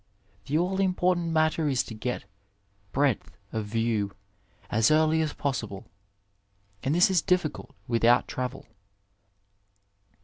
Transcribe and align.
The 0.47 0.55
aQ 0.55 0.79
important 0.79 1.27
matter 1.31 1.69
is 1.69 1.83
to 1.83 1.93
get 1.93 2.25
breadth 2.91 3.37
of 3.53 3.65
view 3.67 4.13
as 4.71 4.89
early 4.89 5.21
as 5.21 5.33
possible, 5.33 5.85
and 6.81 6.95
this 6.95 7.11
is 7.11 7.21
difficult 7.21 7.75
without 7.87 8.27
travel. 8.27 8.65